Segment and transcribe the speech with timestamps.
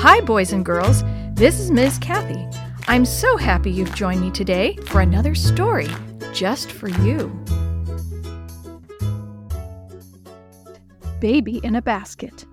[0.00, 1.02] Hi, boys and girls.
[1.34, 1.98] This is Ms.
[1.98, 2.46] Kathy.
[2.86, 5.88] I'm so happy you've joined me today for another story
[6.32, 7.26] just for you.
[11.18, 12.46] Baby in a Basket.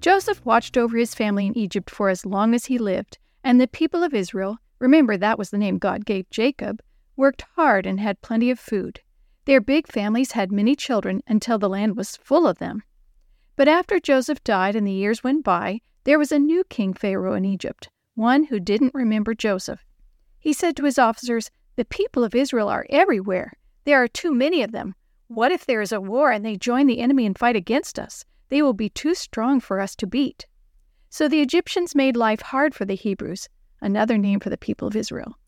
[0.00, 3.66] Joseph watched over his family in Egypt for as long as he lived, and the
[3.66, 6.80] people of Israel, remember that was the name God gave Jacob,
[7.16, 9.00] worked hard and had plenty of food.
[9.46, 12.84] Their big families had many children until the land was full of them.
[13.54, 17.34] But after Joseph died and the years went by, there was a new king Pharaoh
[17.34, 19.84] in Egypt, one who didn't remember Joseph.
[20.38, 23.52] He said to his officers, The people of Israel are everywhere.
[23.84, 24.94] There are too many of them.
[25.28, 28.24] What if there is a war and they join the enemy and fight against us?
[28.48, 30.46] They will be too strong for us to beat.
[31.10, 33.48] So the Egyptians made life hard for the Hebrews,
[33.80, 35.38] another name for the people of Israel.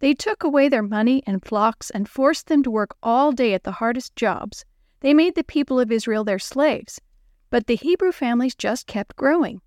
[0.00, 3.64] They took away their money and flocks and forced them to work all day at
[3.64, 4.64] the hardest jobs.
[5.00, 7.00] They made the people of Israel their slaves.
[7.54, 9.60] But the Hebrew families just kept growing.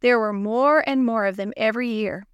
[0.00, 2.26] There were more and more of them every year.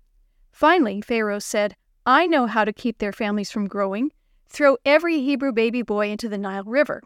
[0.52, 1.75] Finally, Pharaoh said,
[2.06, 4.12] I know how to keep their families from growing.
[4.48, 7.02] Throw every Hebrew baby boy into the Nile River.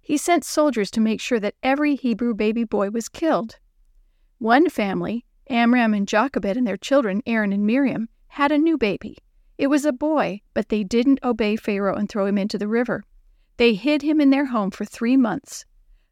[0.00, 3.58] He sent soldiers to make sure that every Hebrew baby boy was killed.
[4.38, 9.18] One family, Amram and Jochebed and their children, Aaron and Miriam, had a new baby.
[9.58, 13.04] It was a boy, but they didn't obey Pharaoh and throw him into the river.
[13.58, 15.66] They hid him in their home for three months.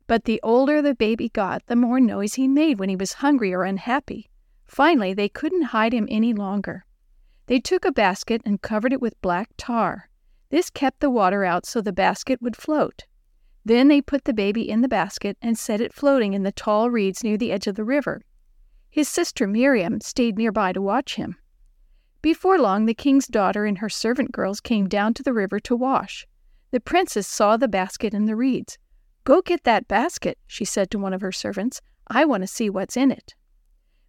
[0.06, 3.54] But the older the baby got, the more noise he made when he was hungry
[3.54, 4.28] or unhappy.
[4.66, 6.84] Finally, they couldn't hide him any longer.
[7.46, 10.10] They took a basket and covered it with black tar.
[10.50, 13.04] This kept the water out so the basket would float.
[13.64, 16.90] Then they put the baby in the basket and set it floating in the tall
[16.90, 18.22] reeds near the edge of the river.
[18.90, 21.36] His sister Miriam stayed nearby to watch him.
[22.20, 25.76] Before long, the king's daughter and her servant girls came down to the river to
[25.76, 26.26] wash.
[26.70, 28.78] The princess saw the basket in the reeds.
[29.24, 31.80] Go get that basket, she said to one of her servants.
[32.08, 33.34] I want to see what's in it.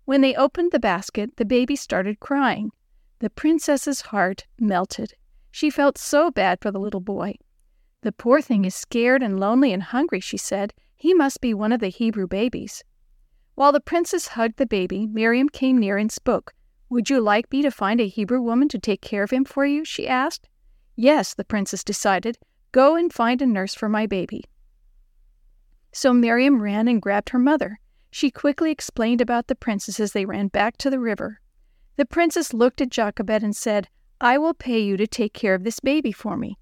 [0.04, 2.72] When they opened the basket, the baby started crying.
[3.20, 5.14] The princess's heart melted.
[5.52, 7.36] She felt so bad for the little boy.
[8.02, 10.74] The poor thing is scared and lonely and hungry, she said.
[10.98, 12.84] He must be one of the Hebrew babies.
[13.56, 16.54] While the princess hugged the baby, Miriam came near and spoke.
[16.90, 19.66] Would you like me to find a Hebrew woman to take care of him for
[19.66, 19.86] you?
[19.86, 20.50] she asked.
[20.96, 22.38] Yes, the princess decided.
[22.74, 24.44] Go and find a nurse for my baby.
[25.98, 27.80] So Miriam ran and grabbed her mother.
[28.12, 31.40] She quickly explained about the princess as they ran back to the river.
[31.96, 33.88] The princess looked at Jochebed and said,
[34.20, 36.58] I will pay you to take care of this baby for me.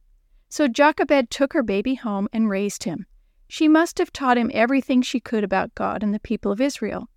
[0.50, 3.08] So Jochebed took her baby home and raised him.
[3.48, 7.10] She must have taught him everything she could about God and the people of Israel.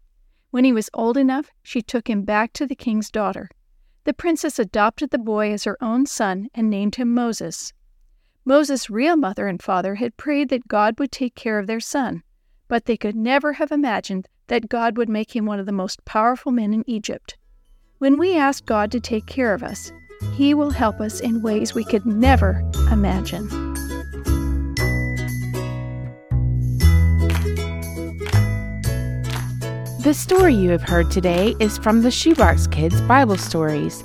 [0.52, 3.50] When he was old enough, she took him back to the king's daughter.
[4.04, 7.74] The princess adopted the boy as her own son and named him Moses.
[8.48, 12.22] Moses' real mother and father had prayed that God would take care of their son,
[12.68, 16.04] but they could never have imagined that God would make him one of the most
[16.04, 17.36] powerful men in Egypt.
[17.98, 19.90] When we ask God to take care of us,
[20.36, 22.62] He will help us in ways we could never
[22.92, 23.48] imagine.
[30.04, 34.04] The story you have heard today is from the Shoebox Kids Bible Stories